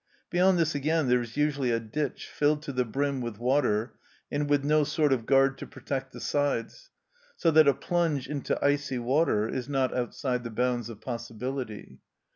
[0.31, 3.93] Beyond this again there is usually a ditch filled to the brim with water,
[4.31, 6.89] and with no sort of guard to protect the sides,
[7.35, 11.99] so that a plunge into icy water is not outside the bounds of possibility.